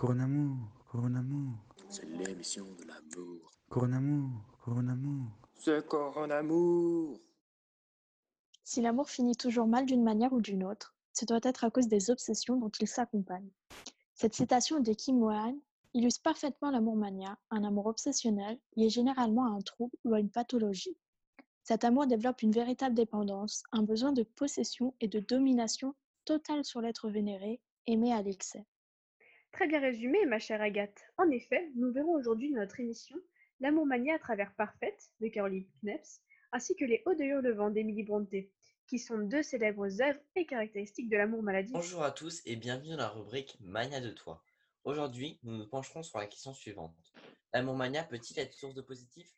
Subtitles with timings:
[0.00, 0.56] Coronamour,
[0.90, 1.52] coronamour,
[1.90, 3.50] C'est l'émission de l'amour.
[3.68, 4.30] coronamour,
[4.64, 5.26] coronamour.
[5.52, 7.20] C'est Coronamour.
[8.64, 11.88] Si l'amour finit toujours mal d'une manière ou d'une autre, ce doit être à cause
[11.88, 13.50] des obsessions dont il s'accompagne.
[14.14, 15.54] Cette citation de Kim Mohan
[15.92, 20.30] illustre parfaitement l'amour mania, un amour obsessionnel lié généralement à un trouble ou à une
[20.30, 20.96] pathologie.
[21.62, 25.94] Cet amour développe une véritable dépendance, un besoin de possession et de domination
[26.24, 28.64] totale sur l'être vénéré, aimé à l'excès.
[29.52, 31.02] Très bien résumé, ma chère Agathe.
[31.18, 33.16] En effet, nous verrons aujourd'hui dans notre émission
[33.60, 38.04] L'amour mania à travers Parfaite de Caroline Kneps, ainsi que Les Hauts de Hurlevent d'Emily
[38.04, 38.50] Brontë,
[38.86, 41.72] qui sont deux célèbres œuvres et caractéristiques de l'amour maladif.
[41.74, 44.42] Bonjour à tous et bienvenue dans la rubrique Mania de toi.
[44.84, 46.96] Aujourd'hui, nous nous pencherons sur la question suivante.
[47.52, 49.28] L'amour mania peut-il être source de positif?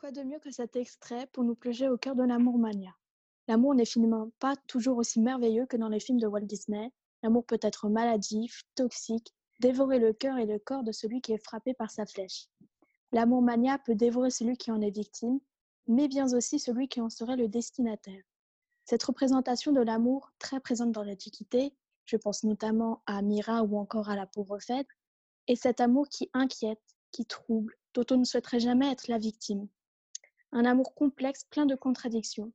[0.00, 2.96] Quoi de mieux que cet extrait pour nous plonger au cœur de l'amour mania?
[3.48, 6.90] L'amour n'est finalement pas toujours aussi merveilleux que dans les films de Walt Disney.
[7.22, 11.44] L'amour peut être maladif, toxique, dévorer le cœur et le corps de celui qui est
[11.44, 12.48] frappé par sa flèche.
[13.12, 15.38] L'amour mania peut dévorer celui qui en est victime,
[15.86, 18.22] mais bien aussi celui qui en serait le destinataire.
[18.86, 21.74] Cette représentation de l'amour, très présente dans l'Antiquité,
[22.06, 24.88] je pense notamment à Mira ou encore à la pauvre Phèdre,
[25.46, 26.80] est cet amour qui inquiète,
[27.12, 29.68] qui trouble, dont on ne souhaiterait jamais être la victime.
[30.52, 32.52] Un amour complexe, plein de contradictions.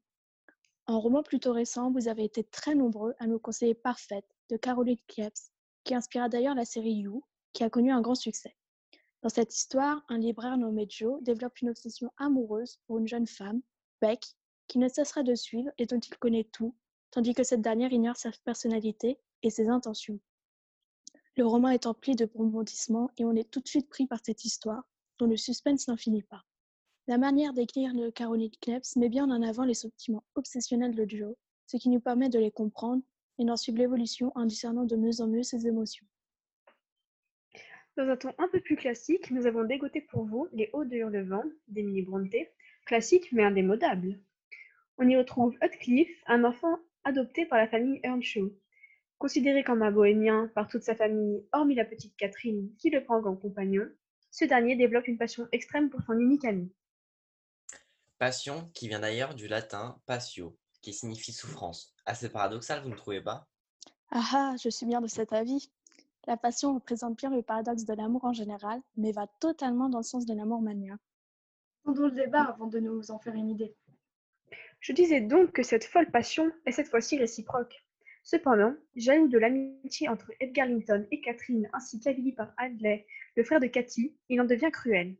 [0.85, 4.99] En roman plutôt récent, vous avez été très nombreux à nous conseiller Parfaite de Caroline
[5.07, 5.51] Kieps,
[5.83, 8.55] qui inspira d'ailleurs la série You, qui a connu un grand succès.
[9.21, 13.61] Dans cette histoire, un libraire nommé Joe développe une obsession amoureuse pour une jeune femme,
[14.01, 14.23] Beck,
[14.67, 16.75] qui ne cessera de suivre et dont il connaît tout,
[17.11, 20.19] tandis que cette dernière ignore sa personnalité et ses intentions.
[21.37, 24.45] Le roman est empli de rebondissements et on est tout de suite pris par cette
[24.45, 24.83] histoire,
[25.17, 26.43] dont le suspense n'en finit pas.
[27.07, 31.35] La manière d'écrire de Caroline Kneps met bien en avant les sentiments obsessionnels de Joe,
[31.67, 33.03] ce qui nous permet de les comprendre
[33.37, 36.07] et d'en suivre l'évolution en discernant de mieux en mieux ses émotions.
[37.95, 40.95] Dans un ton un peu plus classique, nous avons dégoté pour vous Les Hauts de
[40.95, 42.49] Hurlevent d'Emily Brontë,
[42.87, 44.19] classique mais indémodable.
[44.97, 48.51] On y retrouve Heathcliff, un enfant adopté par la famille Earnshaw.
[49.19, 53.21] Considéré comme un bohémien par toute sa famille, hormis la petite Catherine qui le prend
[53.21, 53.87] comme compagnon,
[54.31, 56.71] ce dernier développe une passion extrême pour son unique ami.
[58.17, 61.93] Passion qui vient d'ailleurs du latin patio, qui signifie souffrance.
[62.05, 63.47] Assez paradoxal, vous ne trouvez pas?
[64.09, 65.69] Ah ah, je suis bien de cet avis.
[66.25, 70.03] La passion représente bien le paradoxe de l'amour en général, mais va totalement dans le
[70.03, 70.97] sens de l'amour mania.
[71.85, 73.75] Le débat avant de nous en faire une idée.
[74.79, 77.85] Je disais donc que cette folle passion est cette fois-ci réciproque.
[78.23, 83.05] Cependant, jaloux de l'amitié entre Edgar Linton et Catherine ainsi qu'avilie par Hadley,
[83.35, 85.15] le frère de Cathy, il en devient cruel.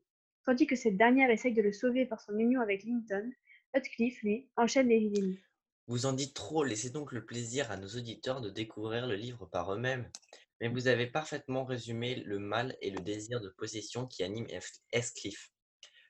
[0.45, 3.31] Tandis que cette dernière essaye de le sauver par son union avec Linton,
[3.73, 5.39] Heathcliff, lui, enchaîne les ennemis.
[5.87, 9.45] Vous en dites trop, laissez donc le plaisir à nos auditeurs de découvrir le livre
[9.45, 10.09] par eux-mêmes.
[10.61, 14.81] Mais vous avez parfaitement résumé le mal et le désir de possession qui anime Heath-
[14.91, 15.51] Heathcliff.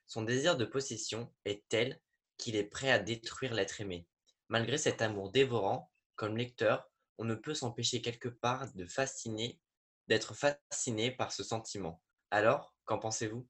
[0.08, 2.02] Son désir de possession est tel
[2.38, 4.08] qu'il est prêt à détruire l'être aimé.
[4.50, 9.62] Malgré cet amour dévorant, comme lecteur, on ne peut s'empêcher quelque part de fasciner,
[10.08, 12.02] d'être fasciné par ce sentiment.
[12.32, 13.48] Alors, qu'en pensez-vous?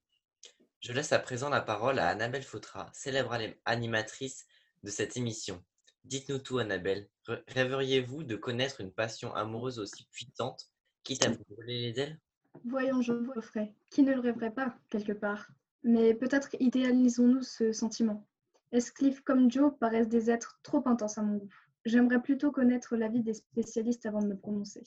[0.85, 4.46] Je laisse à présent la parole à Annabelle Fautra, célèbre anim- animatrice
[4.84, 5.63] de cette émission.
[6.03, 7.09] Dites-nous tout, Annabelle.
[7.28, 10.69] Rê- Rêveriez-vous de connaître une passion amoureuse aussi puissante,
[11.03, 12.19] quitte à vous brûler les ailes?
[12.66, 15.50] Voyons Geoffrey, qui ne le rêverait pas, quelque part?
[15.81, 18.24] Mais peut-être idéalisons-nous ce sentiment.
[18.72, 21.50] Heathcliff comme Joe paraissent des êtres trop intenses à mon goût?
[21.85, 24.83] J'aimerais plutôt connaître l'avis des spécialistes avant de me prononcer.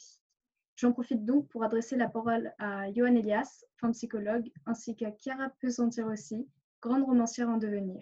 [0.79, 5.51] J'en profite donc pour adresser la parole à Johan Elias, femme psychologue, ainsi qu'à Chiara
[5.61, 6.49] Pesantir aussi,
[6.81, 8.01] grande romancière en devenir.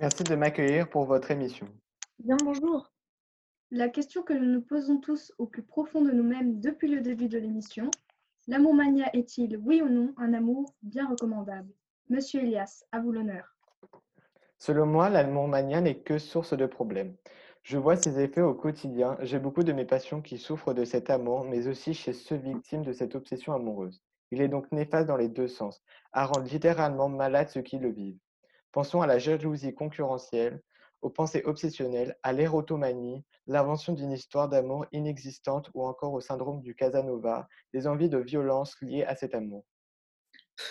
[0.00, 1.68] Merci de m'accueillir pour votre émission.
[2.18, 2.92] Bien bonjour.
[3.70, 7.28] La question que nous nous posons tous au plus profond de nous-mêmes depuis le début
[7.28, 7.88] de l'émission,
[8.48, 11.72] l'amour mania est-il, oui ou non, un amour bien recommandable?
[12.08, 13.56] Monsieur Elias, à vous l'honneur.
[14.58, 17.14] Selon moi, l'amour mania n'est que source de problèmes.
[17.62, 19.16] Je vois ses effets au quotidien.
[19.20, 22.84] J'ai beaucoup de mes patients qui souffrent de cet amour, mais aussi chez ceux victimes
[22.84, 24.02] de cette obsession amoureuse.
[24.30, 27.90] Il est donc néfaste dans les deux sens, à rendre littéralement malade ceux qui le
[27.90, 28.18] vivent.
[28.72, 30.62] Pensons à la jalousie concurrentielle
[31.02, 36.74] aux pensées obsessionnelles, à l'érotomanie, l'invention d'une histoire d'amour inexistante ou encore au syndrome du
[36.74, 39.64] Casanova, des envies de violence liées à cet amour.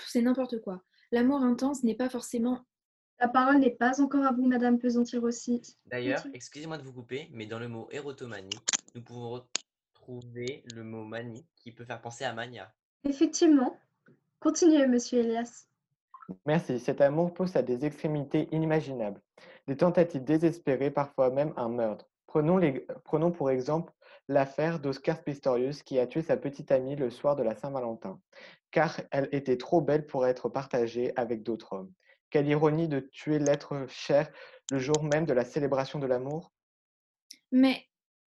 [0.07, 0.81] C'est n'importe quoi.
[1.11, 2.63] L'amour intense n'est pas forcément.
[3.19, 5.77] La parole n'est pas encore à vous, Madame Pesantir-Rossi.
[5.85, 8.57] D'ailleurs, excusez-moi de vous couper, mais dans le mot érotomanie,
[8.95, 9.41] nous pouvons
[9.93, 12.73] retrouver le mot manie qui peut faire penser à mania.
[13.03, 13.77] Effectivement.
[14.39, 15.65] Continuez, Monsieur Elias.
[16.45, 19.19] Merci, cet amour pousse à des extrémités inimaginables,
[19.67, 22.05] des tentatives désespérées, parfois même un meurtre.
[22.25, 23.91] Prenons, les- prenons pour exemple
[24.29, 28.21] l'affaire d'Oscar Pistorius qui a tué sa petite amie le soir de la Saint-Valentin,
[28.71, 31.91] car elle était trop belle pour être partagée avec d'autres hommes.
[32.29, 34.31] Quelle ironie de tuer l'être cher
[34.71, 36.51] le jour même de la célébration de l'amour?
[37.51, 37.85] Mais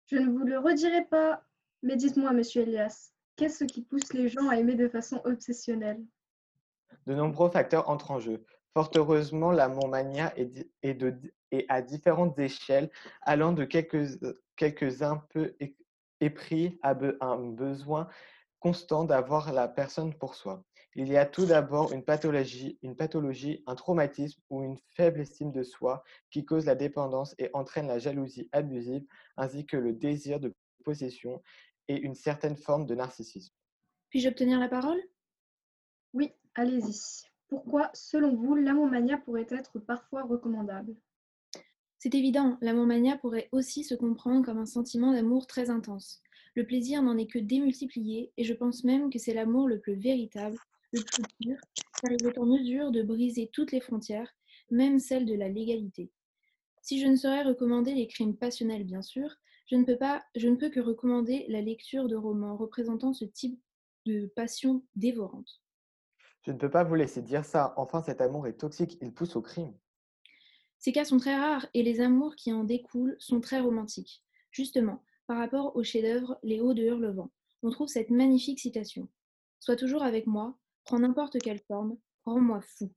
[0.08, 1.44] Je ne vous le redirai pas.
[1.84, 6.04] Mais dites-moi, Monsieur Elias, qu'est-ce qui pousse les gens à aimer de façon obsessionnelle?
[7.08, 8.46] De nombreux facteurs entrent en jeu.
[8.74, 11.18] Fort heureusement, l'amour mania est, di- est de,
[11.52, 12.90] est à différentes échelles,
[13.22, 14.20] allant de quelques,
[14.56, 15.56] quelques-uns peu
[16.20, 18.08] épris à un besoin
[18.60, 20.64] constant d'avoir la personne pour soi.
[20.96, 25.52] Il y a tout d'abord une pathologie, une pathologie, un traumatisme ou une faible estime
[25.54, 29.06] de soi qui cause la dépendance et entraîne la jalousie abusive,
[29.38, 30.54] ainsi que le désir de
[30.84, 31.42] possession
[31.88, 33.54] et une certaine forme de narcissisme.
[34.10, 35.02] puis-je obtenir la parole?
[36.14, 37.26] Oui, allez-y.
[37.48, 40.96] Pourquoi, selon vous, l'amour mania pourrait être parfois recommandable?
[41.98, 46.22] C'est évident, l'amour mania pourrait aussi se comprendre comme un sentiment d'amour très intense.
[46.56, 49.96] Le plaisir n'en est que démultiplié et je pense même que c'est l'amour le plus
[49.96, 50.58] véritable,
[51.00, 51.58] plus pur,
[52.02, 54.34] car il est en mesure de briser toutes les frontières,
[54.70, 56.12] même celles de la légalité.
[56.82, 59.36] Si je ne saurais recommander les crimes passionnels, bien sûr,
[59.68, 63.26] je ne peux, pas, je ne peux que recommander la lecture de romans représentant ce
[63.26, 63.60] type
[64.06, 65.62] de passion dévorante.
[66.42, 67.74] Je ne peux pas vous laisser dire ça.
[67.78, 69.74] Enfin, cet amour est toxique, il pousse au crime.
[70.80, 74.24] Ces cas sont très rares et les amours qui en découlent sont très romantiques.
[74.50, 77.30] Justement, par rapport au chef-d'œuvre Les Hauts de Hurlevent,
[77.62, 79.08] on trouve cette magnifique citation
[79.60, 80.58] Sois toujours avec moi,
[80.92, 81.96] prends n'importe quelle forme,
[82.26, 82.92] rends-moi fou,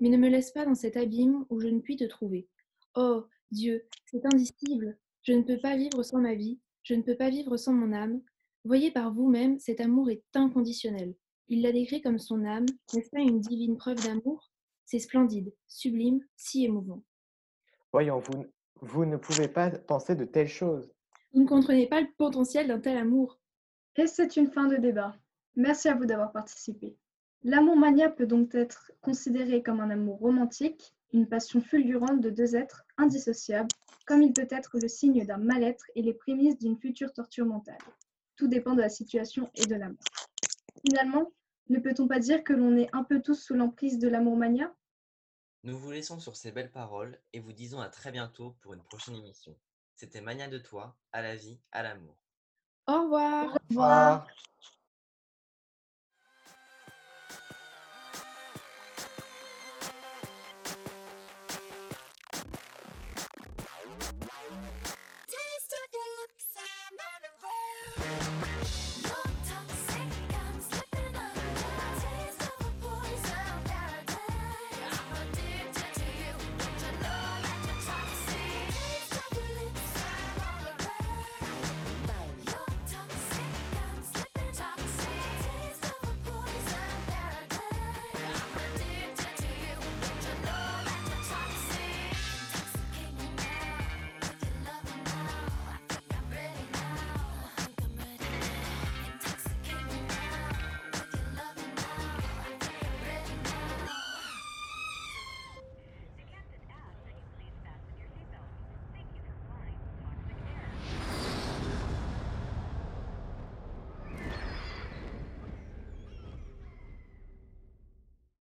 [0.00, 2.46] mais ne me laisse pas dans cet abîme où je ne puis te trouver.
[2.94, 7.16] Oh, Dieu, c'est indicible, je ne peux pas vivre sans ma vie, je ne peux
[7.16, 8.20] pas vivre sans mon âme.
[8.66, 11.14] Voyez par vous-même, cet amour est inconditionnel.
[11.48, 14.52] Il l'a décrit comme son âme, n'est-ce pas une divine preuve d'amour?
[14.84, 17.02] C'est splendide, sublime, si émouvant.
[17.92, 18.44] Voyons, vous,
[18.82, 20.92] vous ne pouvez pas penser de telles choses.
[21.32, 23.40] Vous ne comprenez pas le potentiel d'un tel amour.
[23.96, 25.16] Et c'est une fin de débat.
[25.56, 26.94] Merci à vous d'avoir participé.
[27.44, 32.56] L'amour mania peut donc être considéré comme un amour romantique, une passion fulgurante de deux
[32.56, 33.68] êtres indissociables,
[34.06, 37.78] comme il peut être le signe d'un mal-être et les prémices d'une future torture mentale.
[38.36, 39.98] Tout dépend de la situation et de la mort.
[40.86, 41.32] Finalement,
[41.68, 44.74] ne peut-on pas dire que l'on est un peu tous sous l'emprise de l'amour mania?
[45.64, 48.82] Nous vous laissons sur ces belles paroles et vous disons à très bientôt pour une
[48.82, 49.56] prochaine émission.
[49.94, 52.16] C'était Mania de toi, à la vie, à l'amour.
[52.86, 53.58] Au revoir Au revoir.
[53.68, 54.26] revoir.